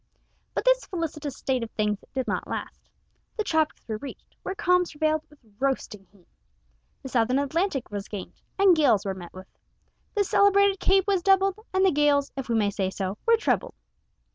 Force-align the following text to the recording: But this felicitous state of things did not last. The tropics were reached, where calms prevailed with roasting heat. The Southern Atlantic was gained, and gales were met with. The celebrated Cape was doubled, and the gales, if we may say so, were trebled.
But 0.55 0.65
this 0.65 0.87
felicitous 0.87 1.35
state 1.35 1.61
of 1.61 1.69
things 1.69 2.03
did 2.15 2.27
not 2.27 2.47
last. 2.47 2.89
The 3.37 3.43
tropics 3.43 3.87
were 3.87 3.97
reached, 3.97 4.35
where 4.41 4.55
calms 4.55 4.89
prevailed 4.93 5.21
with 5.29 5.37
roasting 5.59 6.07
heat. 6.11 6.27
The 7.03 7.09
Southern 7.09 7.37
Atlantic 7.37 7.91
was 7.91 8.07
gained, 8.07 8.41
and 8.57 8.75
gales 8.75 9.05
were 9.05 9.13
met 9.13 9.31
with. 9.31 9.45
The 10.15 10.23
celebrated 10.23 10.79
Cape 10.79 11.05
was 11.05 11.21
doubled, 11.21 11.63
and 11.71 11.85
the 11.85 11.91
gales, 11.91 12.31
if 12.35 12.49
we 12.49 12.55
may 12.55 12.71
say 12.71 12.89
so, 12.89 13.19
were 13.27 13.37
trebled. 13.37 13.75